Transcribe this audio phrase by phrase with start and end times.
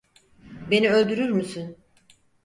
[0.71, 1.77] Beni öldürür müsün?